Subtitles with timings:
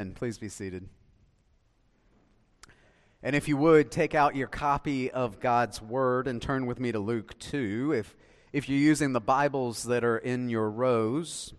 [0.00, 0.88] And please be seated.
[3.22, 6.90] And if you would, take out your copy of God's Word and turn with me
[6.90, 7.92] to Luke 2.
[7.92, 8.16] If,
[8.50, 11.52] if you're using the Bibles that are in your rows,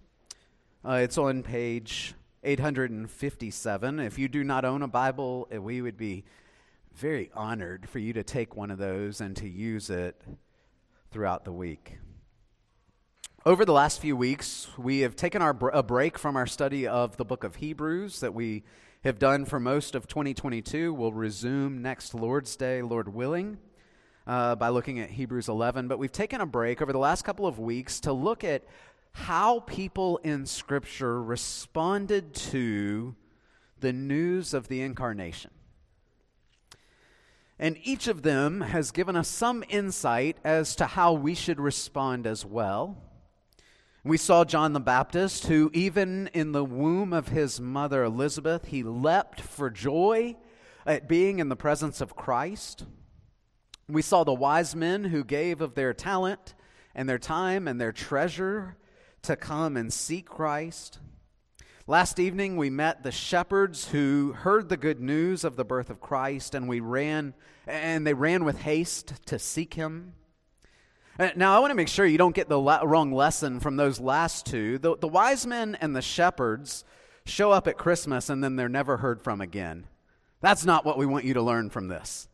[0.83, 3.99] uh, it's on page 857.
[3.99, 6.23] If you do not own a Bible, uh, we would be
[6.95, 10.19] very honored for you to take one of those and to use it
[11.11, 11.99] throughout the week.
[13.43, 17.17] Over the last few weeks, we have taken our, a break from our study of
[17.17, 18.61] the book of Hebrews that we
[19.03, 20.93] have done for most of 2022.
[20.93, 23.57] We'll resume next Lord's Day, Lord willing,
[24.27, 25.87] uh, by looking at Hebrews 11.
[25.87, 28.63] But we've taken a break over the last couple of weeks to look at
[29.11, 33.15] how people in Scripture responded to
[33.79, 35.49] the news of the incarnation.
[37.57, 42.27] And each of them has given us some insight as to how we should respond
[42.27, 43.01] as well.
[44.03, 48.81] We saw John the Baptist, who, even in the womb of his mother Elizabeth, he
[48.81, 50.37] leapt for joy
[50.87, 52.85] at being in the presence of Christ.
[53.87, 56.55] We saw the wise men who gave of their talent
[56.95, 58.75] and their time and their treasure
[59.21, 60.97] to come and seek Christ.
[61.85, 66.01] Last evening, we met the shepherds who heard the good news of the birth of
[66.01, 67.35] Christ, and we ran,
[67.67, 70.13] and they ran with haste to seek him.
[71.19, 73.75] Uh, now, I want to make sure you don't get the la- wrong lesson from
[73.75, 74.77] those last two.
[74.77, 76.85] The, the wise men and the shepherds
[77.25, 79.85] show up at Christmas and then they're never heard from again.
[80.39, 82.27] That's not what we want you to learn from this.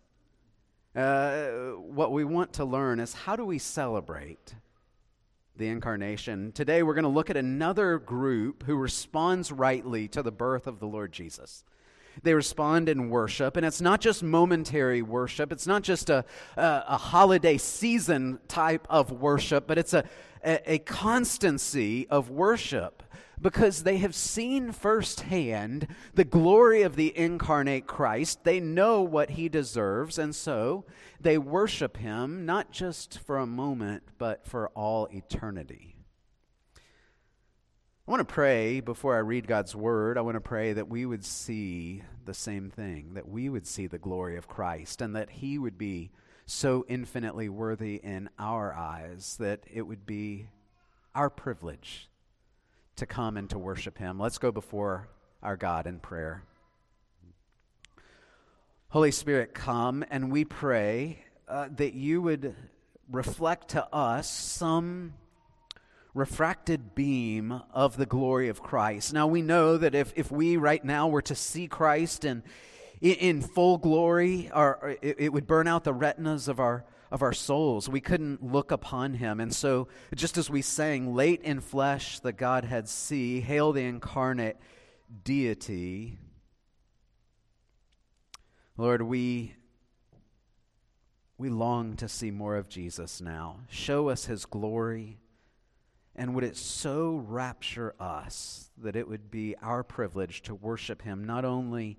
[0.95, 4.55] Uh, what we want to learn is how do we celebrate
[5.55, 6.51] the incarnation?
[6.51, 10.79] Today, we're going to look at another group who responds rightly to the birth of
[10.79, 11.63] the Lord Jesus.
[12.23, 15.51] They respond in worship, and it's not just momentary worship.
[15.51, 20.03] It's not just a, a, a holiday season type of worship, but it's a,
[20.43, 23.03] a, a constancy of worship
[23.39, 28.43] because they have seen firsthand the glory of the incarnate Christ.
[28.43, 30.85] They know what he deserves, and so
[31.21, 35.96] they worship him not just for a moment, but for all eternity.
[38.07, 40.17] I want to pray before I read God's word.
[40.17, 43.87] I want to pray that we would see the same thing, that we would see
[43.87, 46.11] the glory of Christ, and that He would be
[46.45, 50.47] so infinitely worthy in our eyes that it would be
[51.13, 52.07] our privilege
[52.95, 54.17] to come and to worship Him.
[54.17, 55.09] Let's go before
[55.43, 56.43] our God in prayer.
[58.87, 62.55] Holy Spirit, come, and we pray uh, that you would
[63.11, 65.13] reflect to us some
[66.17, 69.13] refracted beam of the glory of Christ.
[69.13, 72.41] Now, we know that if, if we right now were to see Christ in,
[72.99, 77.33] in, full glory, our, it, it would burn out the retinas of our, of our
[77.33, 77.87] souls.
[77.87, 79.39] We couldn't look upon him.
[79.39, 84.57] And so, just as we sang, late in flesh the Godhead see, hail the incarnate
[85.23, 86.17] deity.
[88.75, 89.53] Lord, we,
[91.37, 93.59] we long to see more of Jesus now.
[93.69, 95.19] Show us his glory.
[96.17, 101.23] And would it so rapture us that it would be our privilege to worship Him
[101.23, 101.97] not only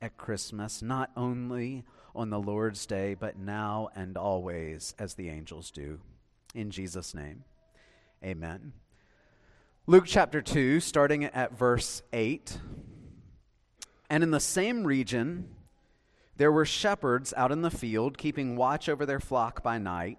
[0.00, 5.70] at Christmas, not only on the Lord's Day, but now and always as the angels
[5.70, 6.00] do.
[6.54, 7.44] In Jesus' name,
[8.24, 8.72] amen.
[9.86, 12.58] Luke chapter 2, starting at verse 8.
[14.10, 15.48] And in the same region,
[16.36, 20.18] there were shepherds out in the field, keeping watch over their flock by night.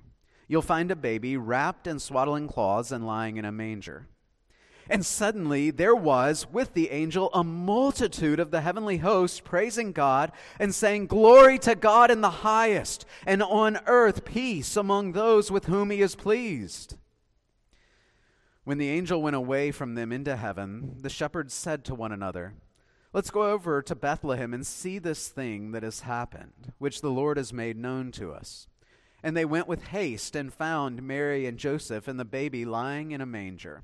[0.51, 4.05] you'll find a baby wrapped in swaddling cloths and lying in a manger.
[4.89, 10.29] And suddenly there was with the angel a multitude of the heavenly host praising God
[10.59, 15.67] and saying, Glory to God in the highest, and on earth peace among those with
[15.67, 16.97] whom he is pleased.
[18.65, 22.55] When the angel went away from them into heaven, the shepherds said to one another,
[23.13, 27.37] Let's go over to Bethlehem and see this thing that has happened, which the Lord
[27.37, 28.67] has made known to us.
[29.23, 33.21] And they went with haste and found Mary and Joseph and the baby lying in
[33.21, 33.83] a manger.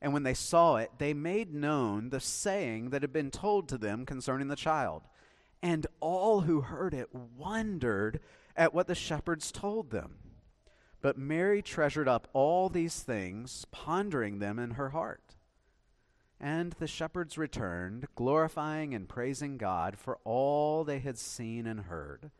[0.00, 3.78] And when they saw it, they made known the saying that had been told to
[3.78, 5.02] them concerning the child.
[5.62, 8.20] And all who heard it wondered
[8.54, 10.16] at what the shepherds told them.
[11.00, 15.36] But Mary treasured up all these things, pondering them in her heart.
[16.38, 22.30] And the shepherds returned, glorifying and praising God for all they had seen and heard,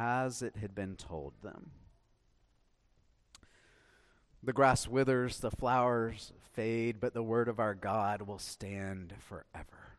[0.00, 1.72] as it had been told them.
[4.42, 9.98] The grass withers, the flowers fade, but the word of our God will stand forever.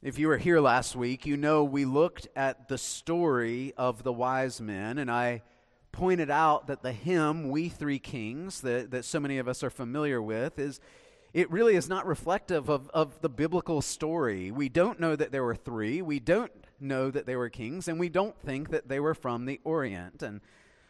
[0.00, 4.12] If you were here last week, you know we looked at the story of the
[4.12, 5.42] wise men, and I
[5.90, 9.70] pointed out that the hymn, We Three Kings, that, that so many of us are
[9.70, 10.80] familiar with, is
[11.32, 14.50] it really is not reflective of, of the biblical story.
[14.50, 18.00] We don't know that there were three, we don't know that they were kings, and
[18.00, 20.22] we don't think that they were from the Orient.
[20.22, 20.40] And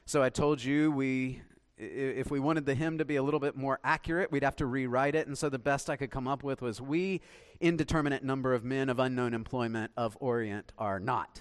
[0.06, 1.42] so I told you we
[1.80, 4.66] if we wanted the hymn to be a little bit more accurate, we'd have to
[4.66, 5.26] rewrite it.
[5.26, 7.22] And so the best I could come up with was We,
[7.58, 11.40] indeterminate number of men of unknown employment of Orient, are not.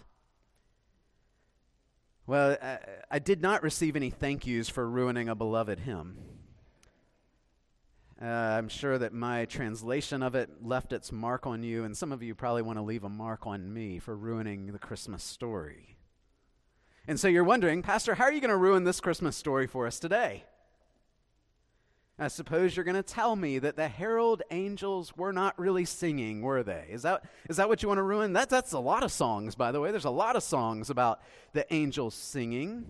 [2.25, 2.77] Well, I,
[3.11, 6.17] I did not receive any thank yous for ruining a beloved hymn.
[8.21, 12.11] Uh, I'm sure that my translation of it left its mark on you, and some
[12.11, 15.97] of you probably want to leave a mark on me for ruining the Christmas story.
[17.07, 19.87] And so you're wondering, Pastor, how are you going to ruin this Christmas story for
[19.87, 20.43] us today?
[22.19, 26.41] I suppose you're going to tell me that the herald angels were not really singing,
[26.41, 26.87] were they?
[26.89, 28.33] Is that, is that what you want to ruin?
[28.33, 29.91] That, that's a lot of songs, by the way.
[29.91, 31.21] There's a lot of songs about
[31.53, 32.85] the angels singing.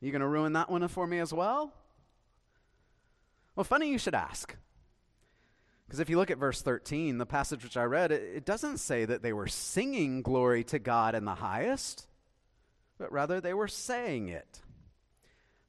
[0.00, 1.72] You going to ruin that one for me as well?
[3.56, 4.54] Well, funny you should ask.
[5.86, 8.78] Because if you look at verse 13, the passage which I read, it, it doesn't
[8.78, 12.06] say that they were singing glory to God in the highest
[12.98, 14.60] but rather they were saying it.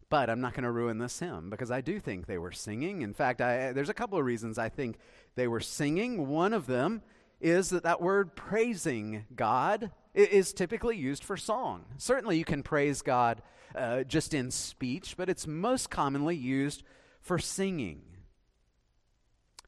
[0.10, 3.01] But I'm not going to ruin this hymn because I do think they were singing.
[3.01, 4.98] In fact, I, there's a couple of reasons I think
[5.36, 6.28] they were singing.
[6.28, 7.01] One of them
[7.42, 11.86] is that that word praising God is typically used for song.
[11.98, 13.42] Certainly, you can praise God
[13.75, 16.84] uh, just in speech, but it's most commonly used
[17.27, 18.01] for singing.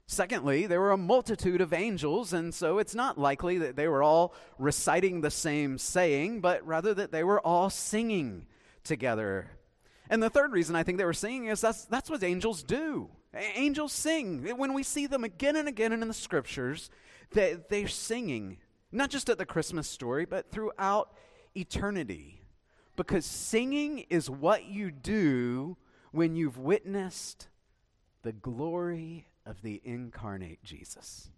[0.07, 4.01] Secondly, there were a multitude of angels, and so it's not likely that they were
[4.01, 8.47] all reciting the same saying, but rather that they were all singing
[8.83, 9.51] together.
[10.09, 13.09] And the third reason I think they were singing is that's, that's what angels do.
[13.53, 14.57] Angels sing.
[14.57, 16.89] When we see them again and again and in the scriptures,
[17.31, 18.57] they, they're singing,
[18.91, 21.13] not just at the Christmas story, but throughout
[21.55, 22.41] eternity.
[22.95, 25.77] Because singing is what you do
[26.11, 27.47] when you've witnessed
[28.23, 31.29] the glory of the incarnate Jesus.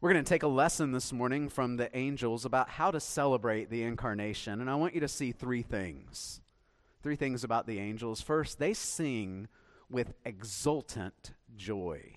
[0.00, 3.68] We're going to take a lesson this morning from the angels about how to celebrate
[3.68, 6.40] the incarnation, and I want you to see three things.
[7.02, 8.20] Three things about the angels.
[8.20, 9.48] First, they sing
[9.90, 12.16] with exultant joy.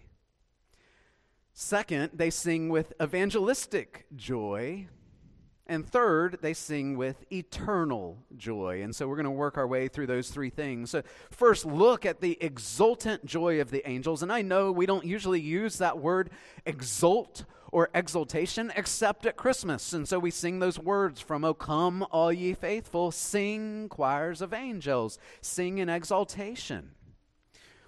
[1.53, 4.87] Second, they sing with evangelistic joy.
[5.67, 8.81] And third, they sing with eternal joy.
[8.81, 10.89] And so we're going to work our way through those three things.
[10.89, 14.21] So first, look at the exultant joy of the angels.
[14.21, 16.29] And I know we don't usually use that word
[16.65, 19.93] exult or exultation except at Christmas.
[19.93, 24.53] And so we sing those words from O come, all ye faithful, sing choirs of
[24.53, 26.91] angels, sing in exaltation.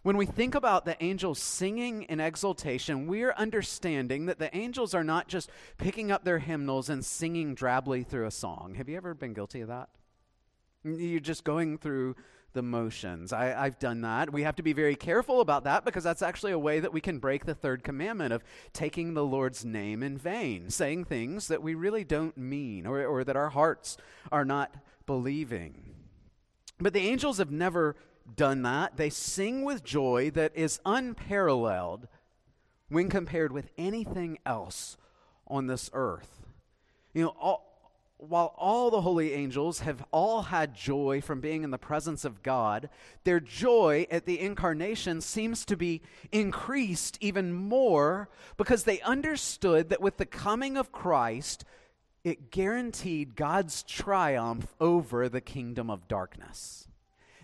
[0.04, 5.04] When we think about the angels singing in exultation, we're understanding that the angels are
[5.04, 8.76] not just picking up their hymnals and singing drably through a song.
[8.76, 9.88] Have you ever been guilty of that?
[10.84, 12.18] You're just going through
[12.52, 13.32] the motions.
[13.32, 14.34] I, have done that.
[14.34, 17.00] We have to be very careful about that because that's actually a way that we
[17.00, 21.64] can break the third commandment of taking the Lord's name in vain, saying things that
[21.64, 23.96] we really don't mean or, or that our hearts
[24.34, 24.76] are not
[25.06, 25.96] believing.
[26.78, 27.96] But the angels have never
[28.36, 28.98] done that.
[28.98, 32.08] They sing with joy that is unparalleled
[32.90, 34.98] when compared with anything else
[35.48, 36.42] on this earth.
[37.14, 37.74] You know, all,
[38.18, 42.42] while all the holy angels have all had joy from being in the presence of
[42.42, 42.90] God,
[43.24, 46.02] their joy at the incarnation seems to be
[46.32, 51.66] increased even more because they understood that with the coming of Christ,
[52.24, 56.88] it guaranteed God's triumph over the kingdom of darkness.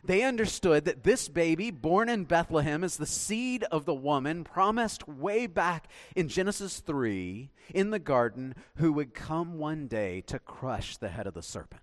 [0.03, 5.07] They understood that this baby, born in Bethlehem, is the seed of the woman promised
[5.07, 10.97] way back in Genesis 3 in the garden, who would come one day to crush
[10.97, 11.81] the head of the serpent.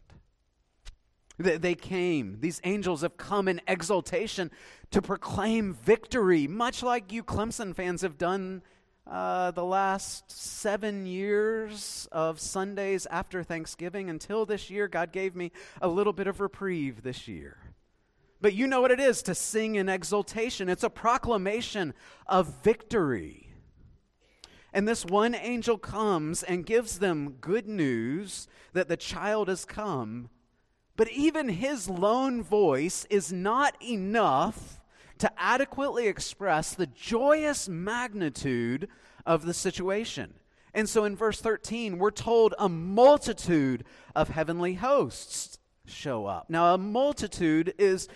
[1.39, 4.51] They came, these angels have come in exultation
[4.91, 8.63] to proclaim victory, much like you Clemson fans have done
[9.07, 14.09] uh, the last seven years of Sundays after Thanksgiving.
[14.09, 17.59] Until this year, God gave me a little bit of reprieve this year.
[18.41, 20.69] But you know what it is to sing in exultation.
[20.69, 21.95] It's a proclamation
[22.27, 23.55] of victory.
[24.73, 30.29] And this one angel comes and gives them good news that the child has come.
[30.97, 34.81] But even his lone voice is not enough
[35.19, 38.89] to adequately express the joyous magnitude
[39.25, 40.35] of the situation.
[40.75, 46.51] And so in verse 13, we're told a multitude of heavenly hosts show up.
[46.51, 48.09] Now, a multitude is,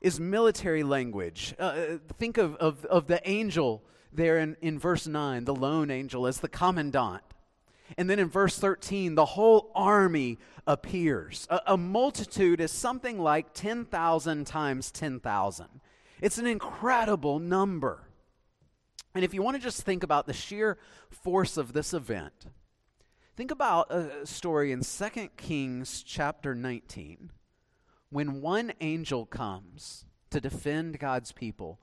[0.00, 1.54] is military language.
[1.58, 3.82] Uh, think of, of, of the angel
[4.12, 7.22] there in, in verse 9, the lone angel, as the commandant.
[7.98, 11.46] And then in verse 13, the whole army appears.
[11.50, 15.66] A, a multitude is something like 10,000 times 10,000.
[16.20, 18.08] It's an incredible number.
[19.14, 20.78] And if you want to just think about the sheer
[21.10, 22.46] force of this event,
[23.36, 27.32] think about a story in 2 Kings chapter 19
[28.10, 31.80] when one angel comes to defend God's people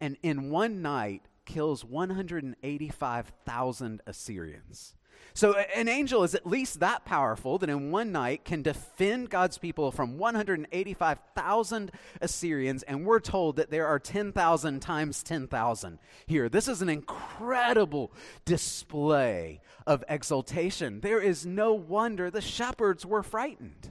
[0.00, 4.94] and in one night kills 185,000 Assyrians.
[5.36, 9.58] So, an angel is at least that powerful that in one night can defend God's
[9.58, 11.90] people from 185,000
[12.20, 16.48] Assyrians, and we're told that there are 10,000 times 10,000 here.
[16.48, 18.12] This is an incredible
[18.44, 21.00] display of exultation.
[21.00, 23.90] There is no wonder the shepherds were frightened.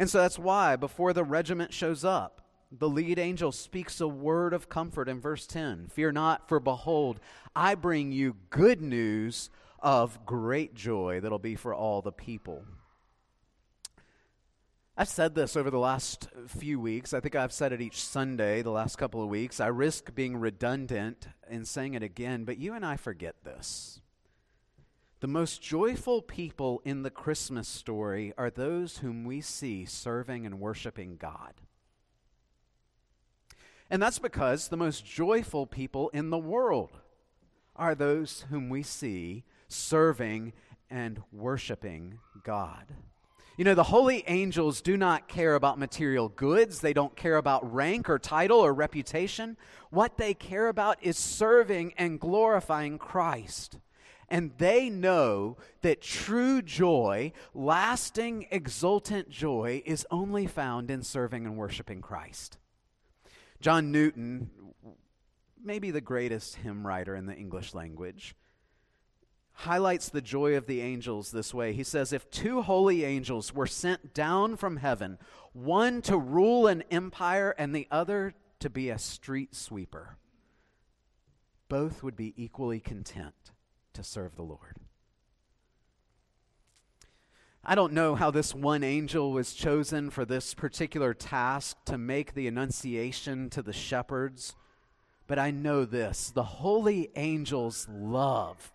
[0.00, 4.52] And so that's why, before the regiment shows up, the lead angel speaks a word
[4.52, 7.20] of comfort in verse 10 Fear not, for behold,
[7.56, 9.50] I bring you good news
[9.80, 12.64] of great joy that'll be for all the people.
[14.96, 17.14] I've said this over the last few weeks.
[17.14, 19.60] I think I've said it each Sunday the last couple of weeks.
[19.60, 24.00] I risk being redundant in saying it again, but you and I forget this.
[25.20, 30.58] The most joyful people in the Christmas story are those whom we see serving and
[30.58, 31.54] worshiping God.
[33.90, 36.98] And that's because the most joyful people in the world
[37.74, 40.52] are those whom we see serving
[40.90, 42.86] and worshiping God.
[43.56, 46.80] You know, the holy angels do not care about material goods.
[46.80, 49.56] They don't care about rank or title or reputation.
[49.90, 53.78] What they care about is serving and glorifying Christ.
[54.28, 61.56] And they know that true joy, lasting, exultant joy, is only found in serving and
[61.56, 62.58] worshiping Christ.
[63.60, 64.50] John Newton,
[65.60, 68.36] maybe the greatest hymn writer in the English language,
[69.62, 71.72] highlights the joy of the angels this way.
[71.72, 75.18] He says, If two holy angels were sent down from heaven,
[75.52, 80.16] one to rule an empire and the other to be a street sweeper,
[81.68, 83.34] both would be equally content
[83.94, 84.76] to serve the Lord.
[87.64, 92.34] I don't know how this one angel was chosen for this particular task to make
[92.34, 94.54] the annunciation to the shepherds,
[95.26, 98.72] but I know this the holy angels love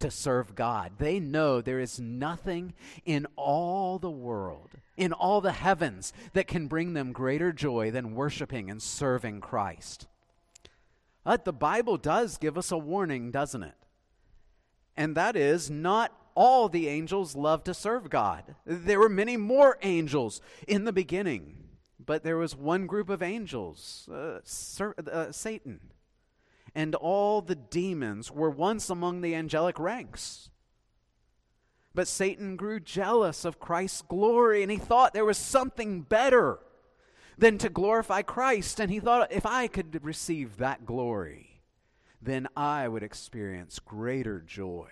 [0.00, 0.92] to serve God.
[0.98, 2.74] They know there is nothing
[3.04, 8.14] in all the world, in all the heavens, that can bring them greater joy than
[8.14, 10.06] worshiping and serving Christ.
[11.24, 13.74] But the Bible does give us a warning, doesn't it?
[14.96, 18.56] And that is not all the angels love to serve God.
[18.66, 21.56] There were many more angels in the beginning,
[22.04, 24.40] but there was one group of angels, uh,
[25.10, 25.80] uh, Satan
[26.74, 30.50] and all the demons were once among the angelic ranks.
[31.94, 36.58] But Satan grew jealous of Christ's glory, and he thought there was something better
[37.38, 38.80] than to glorify Christ.
[38.80, 41.62] And he thought, if I could receive that glory,
[42.20, 44.88] then I would experience greater joy.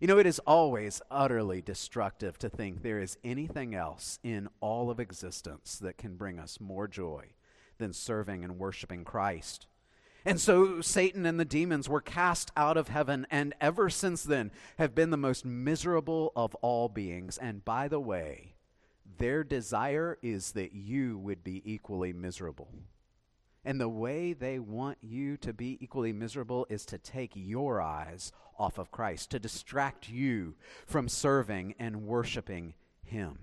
[0.00, 4.90] You know, it is always utterly destructive to think there is anything else in all
[4.90, 7.32] of existence that can bring us more joy
[7.78, 9.66] than serving and worshiping Christ.
[10.26, 14.50] And so Satan and the demons were cast out of heaven, and ever since then
[14.76, 17.38] have been the most miserable of all beings.
[17.38, 18.56] And by the way,
[19.18, 22.72] their desire is that you would be equally miserable.
[23.64, 28.32] And the way they want you to be equally miserable is to take your eyes
[28.58, 30.56] off of Christ, to distract you
[30.86, 33.38] from serving and worshiping Him.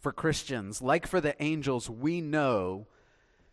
[0.00, 2.88] For Christians, like for the angels, we know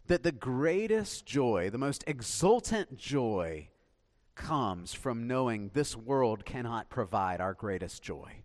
[0.09, 3.69] that the greatest joy, the most exultant joy,
[4.33, 8.43] comes from knowing this world cannot provide our greatest joy.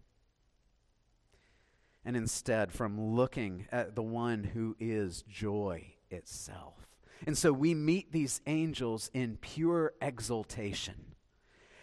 [2.04, 6.74] And instead, from looking at the one who is joy itself.
[7.26, 11.14] And so we meet these angels in pure exultation.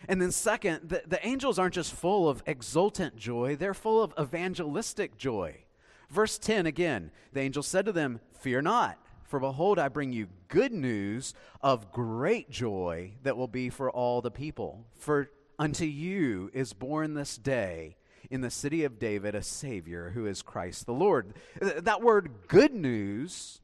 [0.07, 4.13] And then, second, the, the angels aren't just full of exultant joy, they're full of
[4.19, 5.63] evangelistic joy.
[6.07, 8.99] Verse 10 again, the angel said to them, Fear not.
[9.31, 14.19] For behold, I bring you good news of great joy that will be for all
[14.19, 14.85] the people.
[14.97, 17.95] For unto you is born this day
[18.29, 21.33] in the city of David a Savior who is Christ the Lord.
[21.61, 23.61] That word good news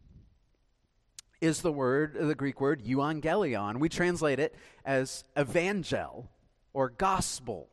[1.41, 3.77] is the word, the Greek word euangelion.
[3.81, 4.55] We translate it
[4.85, 6.29] as evangel
[6.71, 7.67] or gospel.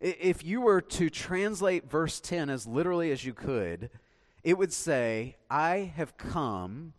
[0.00, 3.88] If you were to translate verse 10 as literally as you could,
[4.44, 6.94] it would say, I have come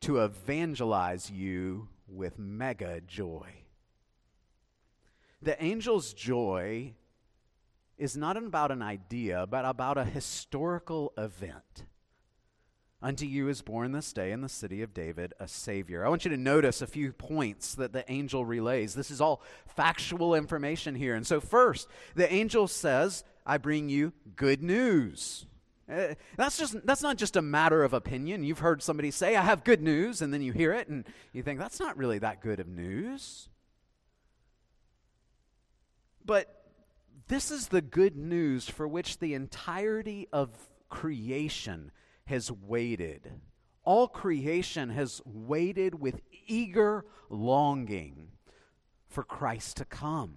[0.00, 3.48] to evangelize you with mega joy.
[5.42, 6.94] The angel's joy
[7.98, 11.84] is not about an idea, but about a historical event.
[13.02, 16.04] Unto you is born this day in the city of David a Savior.
[16.04, 18.94] I want you to notice a few points that the angel relays.
[18.94, 21.14] This is all factual information here.
[21.14, 25.46] And so, first, the angel says, I bring you good news.
[25.90, 28.44] Uh, that's just that's not just a matter of opinion.
[28.44, 31.42] You've heard somebody say, "I have good news," and then you hear it and you
[31.42, 33.48] think that's not really that good of news.
[36.24, 36.64] But
[37.28, 41.90] this is the good news for which the entirety of creation
[42.26, 43.32] has waited.
[43.84, 48.28] All creation has waited with eager longing
[49.08, 50.36] for Christ to come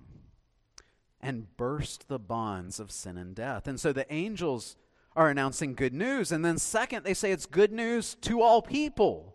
[1.21, 3.67] and burst the bonds of sin and death.
[3.67, 4.75] And so the angels
[5.15, 6.31] are announcing good news.
[6.31, 9.33] And then, second, they say it's good news to all people.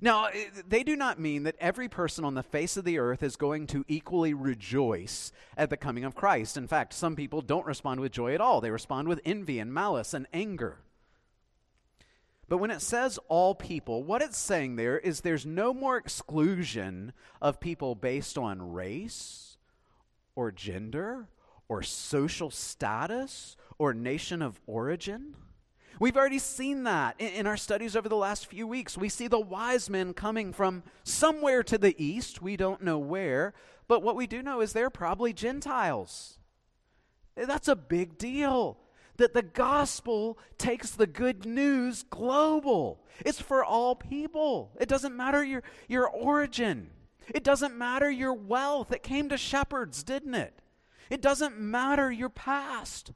[0.00, 3.22] Now, eh, they do not mean that every person on the face of the earth
[3.22, 6.56] is going to equally rejoice at the coming of Christ.
[6.56, 9.72] In fact, some people don't respond with joy at all, they respond with envy and
[9.72, 10.78] malice and anger.
[12.48, 17.12] But when it says all people, what it's saying there is there's no more exclusion
[17.42, 19.56] of people based on race
[20.36, 21.28] or gender
[21.68, 25.34] or social status or nation of origin.
[25.98, 28.98] We've already seen that in, our studies over the last few weeks.
[28.98, 32.42] We see the wise men coming from somewhere to the east.
[32.42, 33.54] We don't know where,
[33.88, 36.38] but what we do know is they're probably Gentiles.
[37.34, 38.78] That's a big deal
[39.16, 43.04] that the gospel takes the good news global.
[43.24, 44.72] It's for all people.
[44.78, 46.90] It doesn't matter your, your origin,
[47.34, 48.92] it doesn't matter your wealth.
[48.92, 50.60] It came to shepherds, didn't it?
[51.10, 53.12] It doesn't matter your past.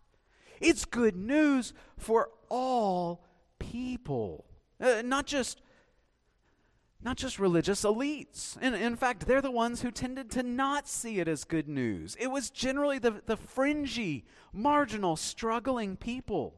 [0.60, 3.24] It's good news for all
[3.58, 4.44] people,
[4.80, 5.62] uh, not just
[7.02, 8.60] not just religious elites.
[8.60, 12.14] In, in fact, they're the ones who tended to not see it as good news.
[12.20, 16.56] It was generally the, the fringy, marginal, struggling people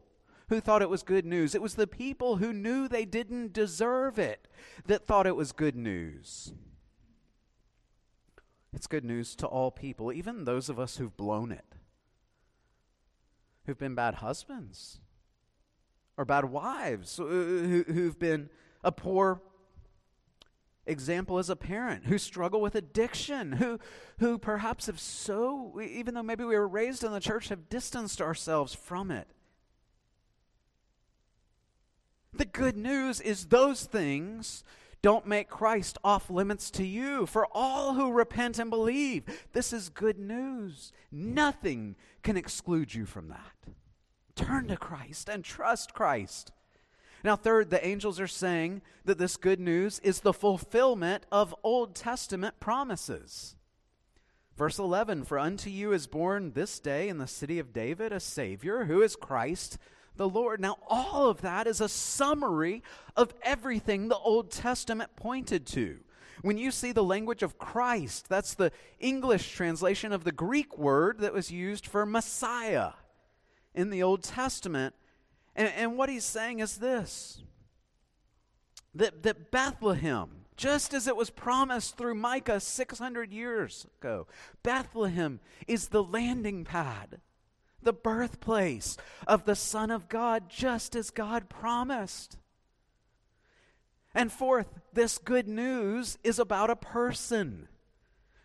[0.49, 1.55] who thought it was good news.
[1.55, 4.49] It was the people who knew they didn't deserve it
[4.87, 6.53] that thought it was good news.
[8.75, 11.77] It's good news to all people, even those of us who've blown it,
[13.67, 15.01] who've been bad husbands
[16.17, 18.51] or bad wives, who've been
[18.85, 19.41] a poor
[20.87, 23.79] example as a parent who struggle with addiction who
[24.19, 28.21] who perhaps have so even though maybe we were raised in the church have distanced
[28.21, 29.29] ourselves from it.
[32.33, 34.65] The good news is those things
[35.03, 37.27] don't make Christ off limits to you.
[37.27, 40.93] For all who repent and believe, this is good news.
[41.11, 43.75] Nothing can exclude you from that.
[44.37, 46.53] Turn to Christ and trust Christ.
[47.25, 51.95] Now, third, the angels are saying that this good news is the fulfillment of Old
[51.95, 53.57] Testament promises.
[54.57, 58.21] Verse 11 For unto you is born this day in the city of David a
[58.21, 59.79] Savior, who is Christ
[60.17, 60.61] the Lord.
[60.61, 62.83] Now, all of that is a summary
[63.17, 65.99] of everything the Old Testament pointed to.
[66.43, 71.21] When you see the language of Christ, that's the English translation of the Greek word
[71.21, 72.93] that was used for Messiah
[73.75, 74.95] in the Old Testament.
[75.55, 77.43] And, and what he's saying is this
[78.95, 84.27] that, that Bethlehem, just as it was promised through Micah 600 years ago,
[84.63, 87.21] Bethlehem is the landing pad,
[87.83, 92.37] the birthplace of the Son of God, just as God promised.
[94.15, 97.69] And fourth, this good news is about a person.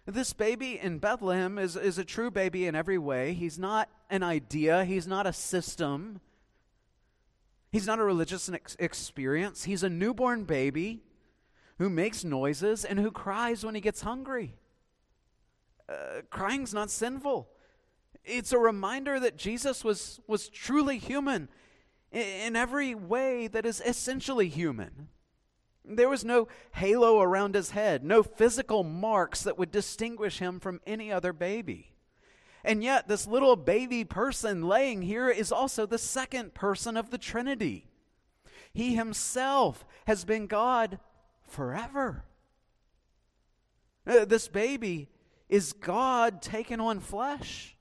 [0.06, 3.34] This baby in Bethlehem is, is a true baby in every way.
[3.34, 6.21] He's not an idea, he's not a system,
[7.71, 9.65] He's not a religious ex- experience.
[9.65, 11.02] He's a newborn baby
[11.78, 14.56] who makes noises and who cries when he gets hungry.
[15.88, 17.50] Uh, crying's not sinful.
[18.28, 21.48] It's a reminder that Jesus was, was truly human
[22.12, 25.08] in, every way that is essentially human.
[25.86, 30.82] There was no halo around his head, no physical marks that would distinguish him from
[30.86, 31.94] any other baby.
[32.63, 37.18] And yet, this little baby person laying here is also the second person of the
[37.18, 37.88] Trinity.
[38.74, 41.00] He himself has been God
[41.48, 42.26] forever.
[44.06, 45.08] Uh, this baby
[45.48, 47.77] is God taken on flesh.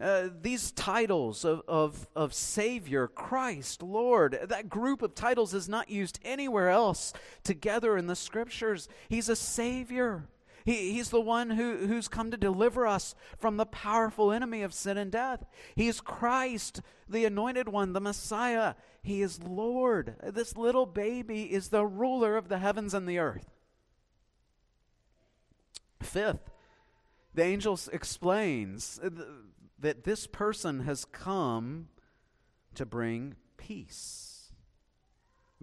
[0.00, 5.90] Uh, these titles of, of, of Savior, Christ, Lord, that group of titles is not
[5.90, 8.88] used anywhere else together in the scriptures.
[9.08, 10.28] He's a Savior.
[10.64, 14.72] He, he's the one who, who's come to deliver us from the powerful enemy of
[14.72, 15.44] sin and death.
[15.74, 18.74] He's Christ, the anointed one, the Messiah.
[19.02, 20.14] He is Lord.
[20.22, 23.50] This little baby is the ruler of the heavens and the earth.
[26.00, 26.50] Fifth,
[27.34, 29.00] the angel explains
[29.78, 31.88] that this person has come
[32.74, 34.52] to bring peace.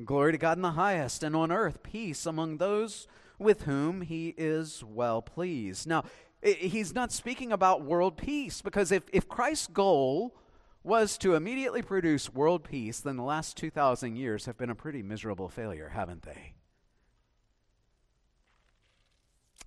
[0.03, 3.07] Glory to God in the highest, and on earth peace among those
[3.39, 5.87] with whom he is well pleased.
[5.87, 6.03] Now,
[6.41, 10.35] he's not speaking about world peace, because if, if Christ's goal
[10.83, 15.01] was to immediately produce world peace, then the last 2,000 years have been a pretty
[15.01, 16.53] miserable failure, haven't they?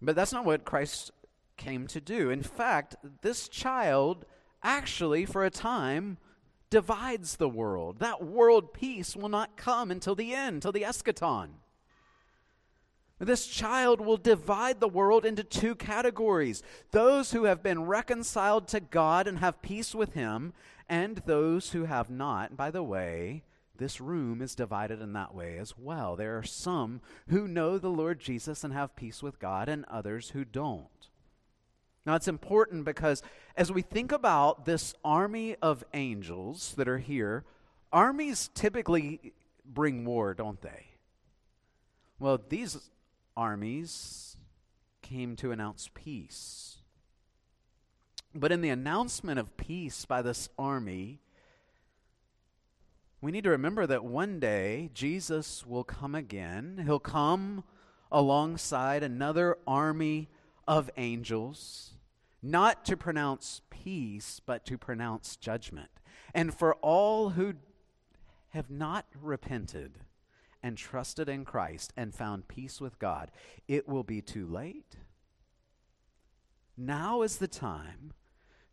[0.01, 1.11] But that's not what Christ
[1.57, 2.31] came to do.
[2.31, 4.27] In fact, this child
[4.63, 6.19] actually, for a time,
[6.71, 7.99] divides the world.
[7.99, 11.49] That world peace will not come until the end, until the eschaton.
[13.19, 18.81] This child will divide the world into two categories those who have been reconciled to
[18.81, 20.53] God and have peace with Him,
[20.89, 22.57] and those who have not.
[22.57, 23.43] by the way,
[23.77, 26.17] this room is divided in that way as well.
[26.17, 30.31] There are some who know the Lord Jesus and have peace with God, and others
[30.31, 30.89] who don't.
[32.09, 33.23] Now, it's important because
[33.55, 37.45] as we think about this army of angels that are here,
[37.93, 40.87] armies typically bring war, don't they?
[42.19, 42.79] Well, these
[43.37, 44.39] armies
[45.03, 46.79] came to announce peace.
[48.35, 51.21] But in the announcement of peace by this army,
[53.21, 56.85] we need to remember that one day Jesus will come again.
[56.87, 57.65] He'll come
[58.11, 60.31] alongside another army
[60.67, 61.93] of angels
[62.43, 65.91] not to pronounce peace, but to pronounce judgment.
[66.35, 67.55] And for all who
[68.51, 69.99] have not repented
[70.63, 73.31] and trusted in Christ and found peace with God,
[73.67, 74.97] it will be too late.
[76.77, 78.13] Now is the time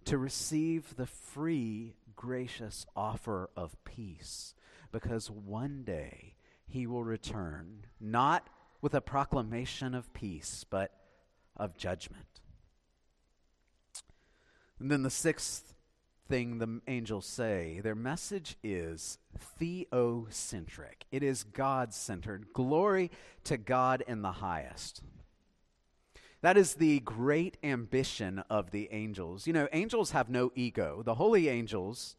[0.06, 4.54] to receive the free, gracious offer of peace,
[4.91, 6.36] because one day
[6.67, 8.47] he will return, not
[8.82, 10.91] with a proclamation of peace, but
[11.58, 12.34] of judgment.
[14.79, 15.73] And then the sixth
[16.27, 19.19] thing the angels say, their message is
[19.59, 21.03] theocentric.
[21.11, 22.47] It is God centered.
[22.53, 23.11] Glory
[23.43, 25.01] to God in the highest.
[26.41, 29.47] That is the great ambition of the angels.
[29.47, 31.01] You know, angels have no ego.
[31.03, 32.17] The holy angels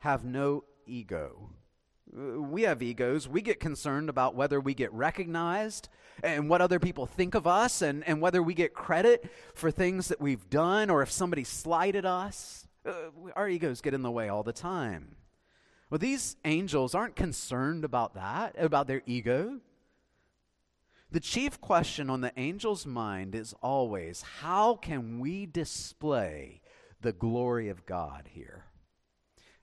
[0.00, 1.50] have no ego.
[2.16, 3.28] Uh, we have egos.
[3.28, 5.88] We get concerned about whether we get recognized
[6.22, 10.08] and what other people think of us and, and whether we get credit for things
[10.08, 12.66] that we've done or if somebody slighted us.
[12.86, 15.16] Uh, our egos get in the way all the time.
[15.90, 19.60] Well, these angels aren't concerned about that, about their ego.
[21.10, 26.60] The chief question on the angel's mind is always how can we display
[27.00, 28.67] the glory of God here?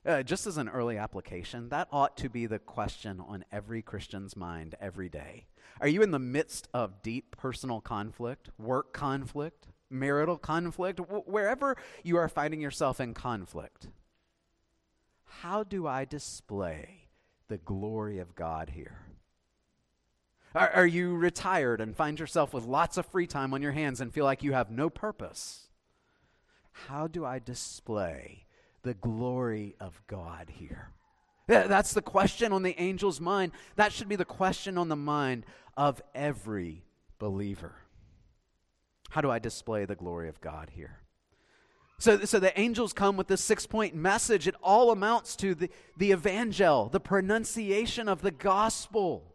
[0.05, 4.35] Uh, just as an early application, that ought to be the question on every Christian's
[4.35, 5.47] mind every day.
[5.81, 12.17] Are you in the midst of deep personal conflict, work conflict, marital conflict, wherever you
[12.17, 13.87] are finding yourself in conflict?
[15.41, 17.09] How do I display
[17.47, 18.99] the glory of God here?
[20.53, 23.99] Are, are you retired and find yourself with lots of free time on your hands
[23.99, 25.67] and feel like you have no purpose?
[26.87, 28.44] How do I display
[28.85, 30.91] the glory of God here?
[31.47, 33.51] That's the question on the angel's mind.
[33.75, 35.45] That should be the question on the mind
[35.75, 36.83] of every
[37.19, 37.75] believer.
[39.09, 40.99] How do I display the glory of God here?
[41.97, 44.47] So, so the angels come with this six point message.
[44.47, 49.33] It all amounts to the, the evangel, the pronunciation of the gospel.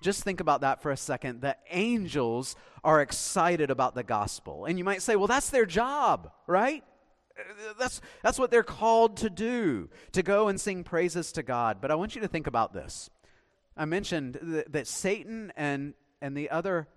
[0.00, 1.40] Just think about that for a second.
[1.40, 4.64] The angels are excited about the gospel.
[4.64, 6.84] And you might say, well, that's their job, right?
[7.78, 11.80] That's, that's what they're called to do, to go and sing praises to God.
[11.80, 13.10] But I want you to think about this.
[13.76, 16.88] I mentioned that, that Satan and, and the other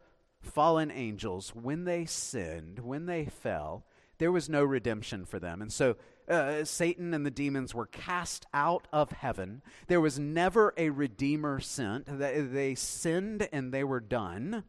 [0.41, 3.85] fallen angels, when they sinned, when they fell,
[4.17, 5.61] there was no redemption for them.
[5.61, 5.95] And so
[6.27, 9.61] uh, Satan and the demons were cast out of heaven.
[9.87, 12.19] There was never a redeemer sent.
[12.19, 14.63] They, they sinned and they were done.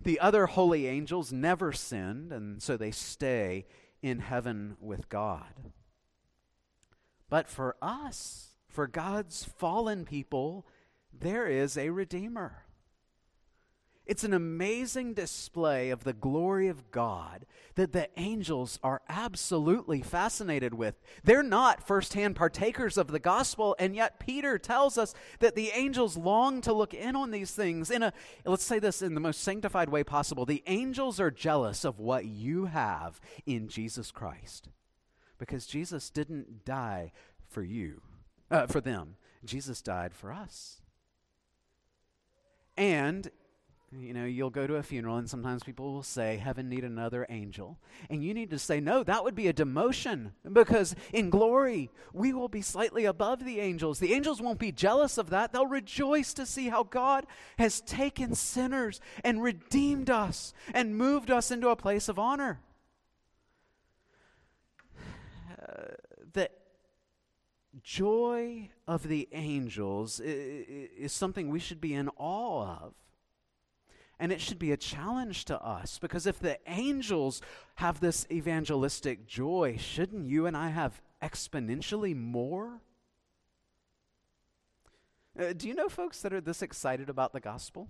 [0.00, 3.66] The other holy angels never sinned, and so they stay
[4.02, 5.72] in heaven with God.
[7.28, 10.66] But for us, for God's fallen people,
[11.12, 12.65] there is a Redeemer.
[14.06, 20.74] It's an amazing display of the glory of God that the angels are absolutely fascinated
[20.74, 21.00] with.
[21.24, 26.16] They're not firsthand partakers of the gospel, and yet Peter tells us that the angels
[26.16, 28.12] long to look in on these things in a,
[28.44, 30.46] let's say this in the most sanctified way possible.
[30.46, 34.68] The angels are jealous of what you have in Jesus Christ
[35.38, 37.12] because Jesus didn't die
[37.48, 38.02] for you,
[38.50, 39.16] uh, for them.
[39.44, 40.80] Jesus died for us.
[42.76, 43.30] And
[44.00, 47.26] you know, you'll go to a funeral and sometimes people will say, Heaven need another
[47.28, 47.78] angel.
[48.10, 52.32] And you need to say, No, that would be a demotion because in glory we
[52.32, 53.98] will be slightly above the angels.
[53.98, 55.52] The angels won't be jealous of that.
[55.52, 57.26] They'll rejoice to see how God
[57.58, 62.60] has taken sinners and redeemed us and moved us into a place of honor.
[66.32, 66.50] The
[67.82, 72.94] joy of the angels is something we should be in awe of.
[74.18, 77.42] And it should be a challenge to us because if the angels
[77.76, 82.80] have this evangelistic joy, shouldn't you and I have exponentially more?
[85.38, 87.88] Uh, do you know folks that are this excited about the gospel?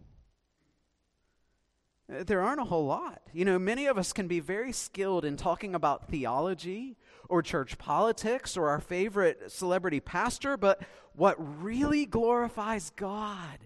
[2.12, 3.22] Uh, there aren't a whole lot.
[3.32, 6.96] You know, many of us can be very skilled in talking about theology
[7.28, 10.82] or church politics or our favorite celebrity pastor, but
[11.14, 13.65] what really glorifies God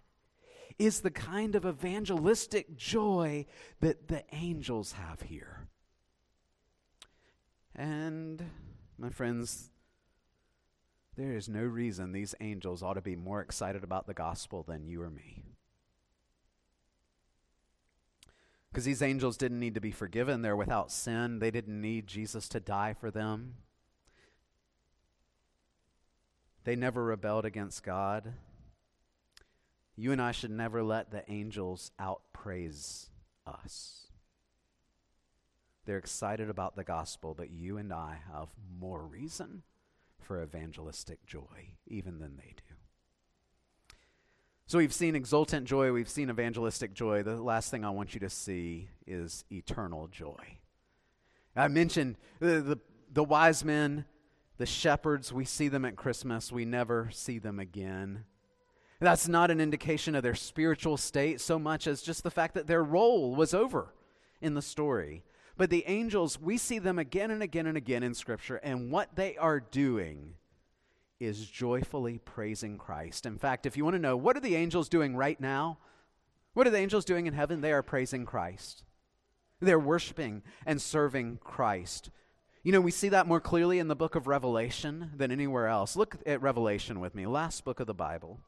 [0.81, 3.45] is the kind of evangelistic joy
[3.81, 5.69] that the angels have here.
[7.77, 8.43] And,
[8.97, 9.71] my friends,
[11.17, 14.87] there is no reason these angels ought to be more excited about the gospel than
[14.87, 15.45] you or me.
[18.73, 20.41] Because these angels didn't need to be forgiven.
[20.41, 21.41] They're without sin.
[21.41, 23.57] They didn't need Jesus to die for them.
[26.65, 28.33] They never rebelled against God.
[30.01, 33.11] You and I should never let the angels outpraise
[33.47, 34.07] us.
[35.85, 39.63] They're excited about the gospel, but you and I have more reason
[40.19, 43.95] for evangelistic joy even than they do.
[44.67, 47.23] So we've seen exultant joy, we've seen evangelistic joy.
[47.23, 50.57] The last thing I want you to see is eternal joy.
[51.55, 52.79] I mentioned the, the,
[53.13, 54.07] the wise men,
[54.57, 58.25] the shepherds, we see them at Christmas, we never see them again.
[59.01, 62.67] That's not an indication of their spiritual state so much as just the fact that
[62.67, 63.95] their role was over
[64.43, 65.25] in the story.
[65.57, 69.17] But the angels, we see them again and again and again in Scripture, and what
[69.17, 70.35] they are doing
[71.19, 73.27] is joyfully praising Christ.
[73.27, 75.79] In fact, if you want to know what are the angels doing right now?
[76.55, 77.61] What are the angels doing in heaven?
[77.61, 78.83] They are praising Christ.
[79.61, 82.11] They're worshiping and serving Christ.
[82.63, 85.95] You know, we see that more clearly in the book of Revelation than anywhere else.
[85.97, 88.41] Look at Revelation with me, last book of the Bible.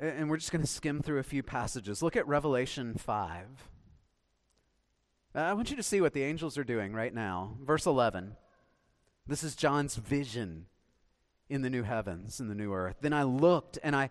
[0.00, 2.02] And we're just going to skim through a few passages.
[2.02, 3.46] Look at Revelation 5.
[5.34, 7.56] Uh, I want you to see what the angels are doing right now.
[7.62, 8.36] Verse 11.
[9.26, 10.66] This is John's vision
[11.48, 12.96] in the new heavens and the new earth.
[13.00, 14.10] Then I looked and I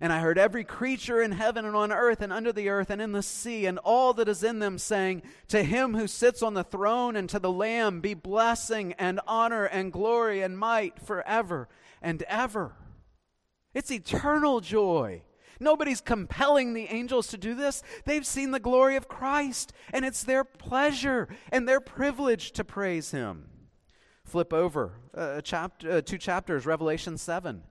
[0.00, 3.02] And I heard every creature in heaven and on earth and under the earth and
[3.02, 6.54] in the sea and all that is in them saying, To him who sits on
[6.54, 11.68] the throne and to the Lamb be blessing and honor and glory and might forever
[12.00, 12.72] and ever.
[13.74, 15.22] It's eternal joy.
[15.60, 17.82] Nobody's compelling the angels to do this.
[18.06, 23.10] They've seen the glory of Christ, and it's their pleasure and their privilege to praise
[23.10, 23.50] him.
[24.24, 27.62] Flip over uh, chapter, uh, two chapters, Revelation 7.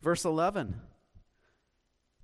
[0.00, 0.80] Verse 11.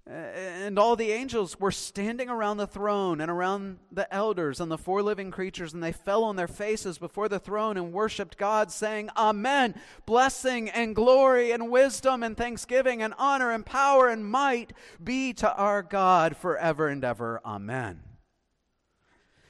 [0.07, 4.77] And all the angels were standing around the throne and around the elders and the
[4.77, 8.71] four living creatures, and they fell on their faces before the throne and worshiped God,
[8.71, 9.75] saying, Amen.
[10.05, 15.51] Blessing and glory and wisdom and thanksgiving and honor and power and might be to
[15.55, 17.41] our God forever and ever.
[17.43, 18.03] Amen.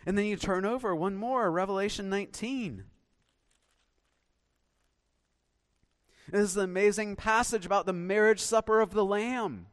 [0.06, 2.84] And then you turn over one more, Revelation 19.
[6.34, 9.66] This is an amazing passage about the marriage supper of the Lamb.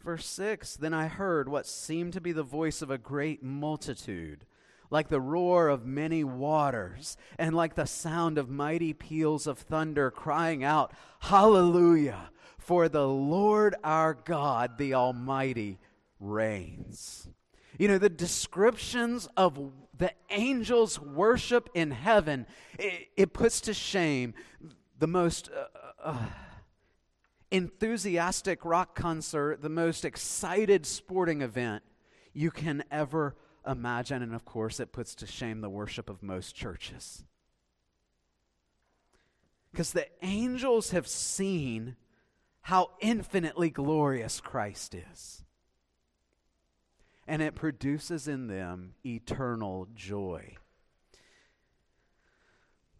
[0.00, 4.46] Verse 6 Then I heard what seemed to be the voice of a great multitude,
[4.90, 10.12] like the roar of many waters, and like the sound of mighty peals of thunder,
[10.12, 12.30] crying out, Hallelujah!
[12.58, 15.80] for the Lord our God, the Almighty,
[16.20, 17.28] reigns.
[17.76, 22.46] You know, the descriptions of the angels' worship in heaven,
[22.78, 24.34] it, it puts to shame
[24.98, 25.66] the most uh,
[26.02, 26.26] uh,
[27.50, 31.82] enthusiastic rock concert, the most excited sporting event
[32.32, 34.22] you can ever imagine.
[34.22, 37.24] And of course, it puts to shame the worship of most churches.
[39.70, 41.96] Because the angels have seen
[42.62, 45.43] how infinitely glorious Christ is.
[47.26, 50.56] And it produces in them eternal joy.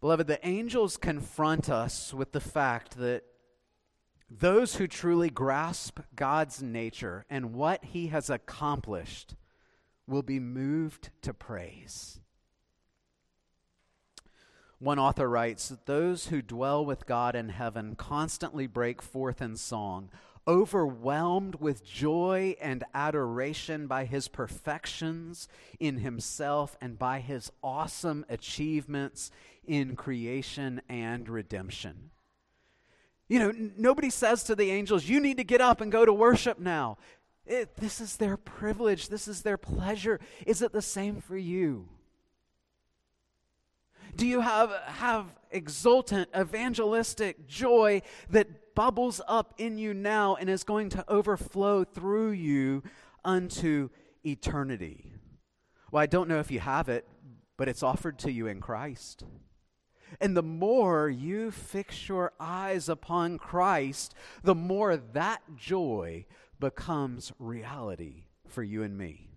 [0.01, 3.23] Beloved, the angels confront us with the fact that
[4.29, 9.35] those who truly grasp God's nature and what He has accomplished
[10.07, 12.19] will be moved to praise.
[14.79, 19.55] One author writes that those who dwell with God in heaven constantly break forth in
[19.55, 20.09] song,
[20.47, 25.47] overwhelmed with joy and adoration by his perfections
[25.79, 29.31] in himself and by his awesome achievements
[29.65, 32.11] in creation and redemption.
[33.27, 36.05] You know, n- nobody says to the angels, You need to get up and go
[36.05, 36.97] to worship now.
[37.45, 40.19] It, this is their privilege, this is their pleasure.
[40.45, 41.89] Is it the same for you?
[44.15, 50.63] Do you have, have exultant, evangelistic joy that bubbles up in you now and is
[50.63, 52.83] going to overflow through you
[53.23, 53.89] unto
[54.25, 55.13] eternity?
[55.91, 57.07] Well, I don't know if you have it,
[57.57, 59.23] but it's offered to you in Christ.
[60.21, 66.25] And the more you fix your eyes upon Christ, the more that joy
[66.59, 69.29] becomes reality for you and me.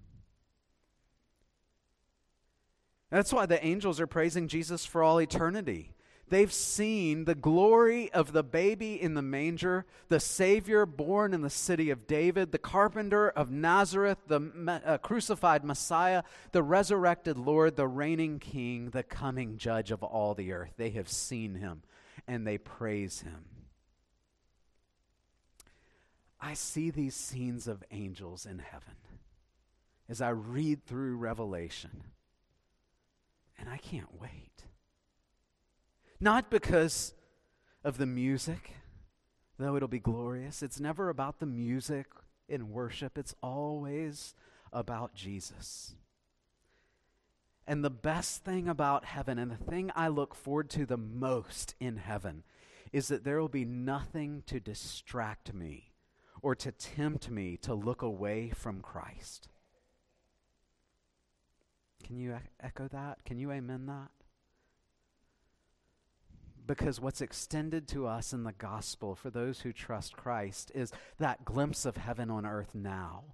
[3.10, 5.92] That's why the angels are praising Jesus for all eternity.
[6.30, 11.50] They've seen the glory of the baby in the manger, the Savior born in the
[11.50, 17.88] city of David, the carpenter of Nazareth, the uh, crucified Messiah, the resurrected Lord, the
[17.88, 20.72] reigning King, the coming judge of all the earth.
[20.76, 21.82] They have seen him
[22.26, 23.44] and they praise him.
[26.40, 28.94] I see these scenes of angels in heaven
[30.08, 32.04] as I read through Revelation,
[33.58, 34.64] and I can't wait.
[36.20, 37.14] Not because
[37.84, 38.72] of the music,
[39.58, 40.62] though it'll be glorious.
[40.62, 42.06] It's never about the music
[42.48, 44.34] in worship, it's always
[44.72, 45.94] about Jesus.
[47.66, 51.74] And the best thing about heaven, and the thing I look forward to the most
[51.78, 52.44] in heaven,
[52.92, 55.92] is that there will be nothing to distract me
[56.40, 59.48] or to tempt me to look away from Christ.
[62.02, 63.24] Can you echo that?
[63.26, 64.10] Can you amen that?
[66.68, 71.44] Because what's extended to us in the gospel for those who trust Christ is that
[71.44, 73.24] glimpse of heaven on earth now.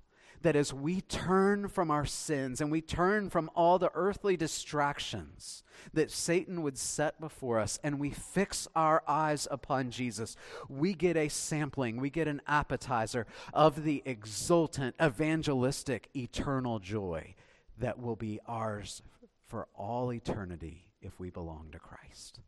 [0.43, 5.63] That as we turn from our sins and we turn from all the earthly distractions
[5.95, 10.37] that Satan would set before us and we fix our eyes upon Jesus,
[10.69, 17.35] we get a sampling, we get an appetizer of the exultant, evangelistic, eternal joy
[17.79, 19.03] that will be ours
[19.47, 22.41] for all eternity if we belong to Christ.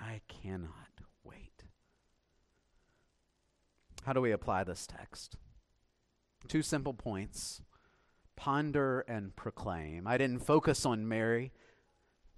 [0.00, 1.64] I cannot wait.
[4.04, 5.36] How do we apply this text?
[6.48, 7.62] Two simple points
[8.36, 10.06] ponder and proclaim.
[10.06, 11.52] I didn't focus on Mary,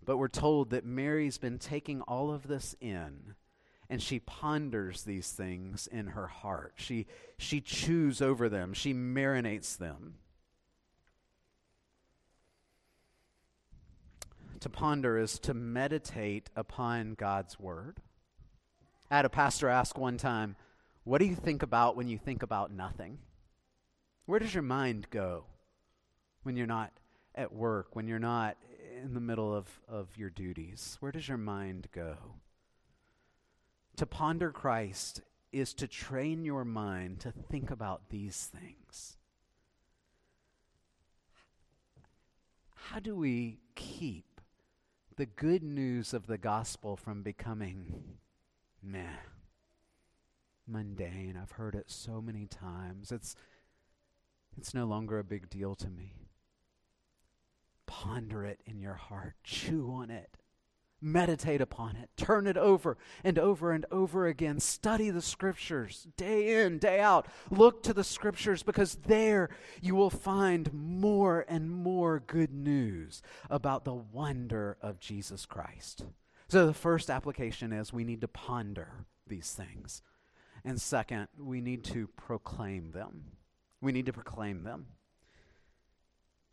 [0.05, 3.35] but we're told that Mary's been taking all of this in
[3.89, 6.75] and she ponders these things in her heart.
[6.77, 7.07] She,
[7.39, 10.17] she chews over them, she marinates them.
[14.61, 18.01] To ponder is to meditate upon God's Word.
[19.11, 20.57] I had a pastor ask one time,
[21.05, 23.19] What do you think about when you think about nothing?
[24.27, 25.45] Where does your mind go
[26.43, 26.93] when you're not
[27.35, 28.57] at work, when you're not
[29.03, 30.97] in the middle of, of your duties?
[31.01, 32.17] Where does your mind go?
[33.97, 39.17] To ponder Christ is to train your mind to think about these things.
[42.75, 44.36] How do we keep
[45.17, 48.19] the good news of the gospel from becoming
[48.83, 49.17] meh,
[50.67, 51.39] mundane.
[51.41, 53.11] I've heard it so many times.
[53.11, 53.35] It's,
[54.59, 56.15] it's no longer a big deal to me.
[57.87, 60.37] Ponder it in your heart, chew on it.
[61.01, 62.09] Meditate upon it.
[62.17, 64.59] Turn it over and over and over again.
[64.61, 67.27] Study the scriptures day in, day out.
[67.51, 69.51] Look to the scriptures because there
[69.83, 76.05] you will find more and more good news about the wonder of Jesus Christ.
[76.49, 80.03] So, the first application is we need to ponder these things.
[80.65, 83.25] And second, we need to proclaim them.
[83.81, 84.87] We need to proclaim them.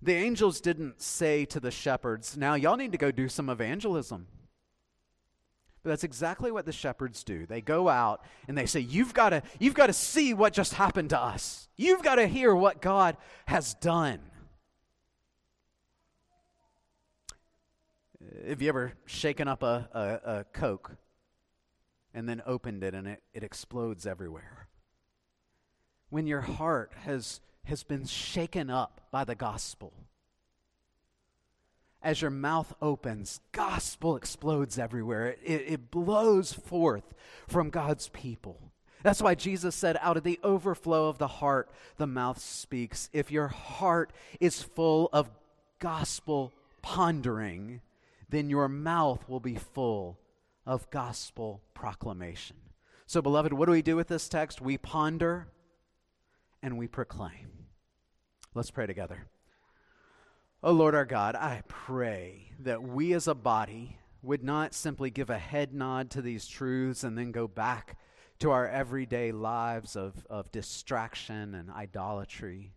[0.04, 4.28] The angels didn't say to the shepherds, Now y'all need to go do some evangelism.
[5.82, 7.46] But that's exactly what the shepherds do.
[7.46, 10.74] They go out and they say, You've got to, you've got to see what just
[10.74, 11.70] happened to us.
[11.78, 14.20] You've got to hear what God has done.
[18.46, 19.88] Have you ever shaken up a,
[20.26, 20.92] a, a Coke
[22.14, 24.68] and then opened it and it, it explodes everywhere?
[26.10, 29.94] When your heart has, has been shaken up by the gospel,
[32.02, 35.38] as your mouth opens, gospel explodes everywhere.
[35.44, 37.14] It, it, blows forth
[37.48, 38.60] from God's people.
[39.04, 43.10] That's why Jesus said, out of the overflow of the heart, the mouth speaks.
[43.14, 44.12] If your heart
[44.42, 45.32] is full of
[45.80, 46.52] gospel
[46.82, 47.82] pondering,
[48.30, 50.20] then your mouth will be full
[50.66, 52.58] of gospel proclamation.
[53.06, 54.62] So, beloved, what do we do with this text?
[54.62, 55.48] We ponder
[56.64, 57.68] and we proclaim.
[58.56, 59.28] Let's pray together.
[60.64, 65.30] Oh Lord our God, I pray that we as a body would not simply give
[65.30, 67.98] a head nod to these truths and then go back
[68.40, 72.74] to our everyday lives of, of distraction and idolatry,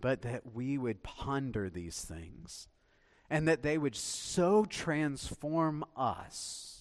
[0.00, 2.66] but that we would ponder these things
[3.30, 6.75] and that they would so transform us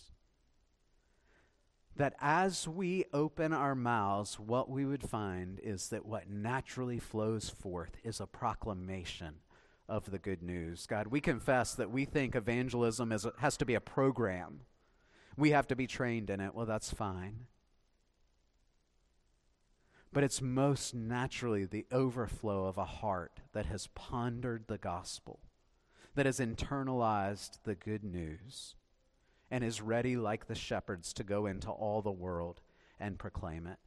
[1.98, 7.50] that as we open our mouths, what we would find is that what naturally flows
[7.50, 9.36] forth is a proclamation
[9.88, 10.88] of the good news.
[10.88, 14.62] God, we confess that we think evangelism is, has to be a program.
[15.38, 16.54] We have to be trained in it.
[16.54, 17.46] Well, that's fine.
[20.12, 25.39] But it's most naturally the overflow of a heart that has pondered the gospel,
[26.16, 28.76] that has internalized the good news
[29.52, 32.62] and is ready, like the shepherds, to go into all the world
[33.00, 33.80] and proclaim it.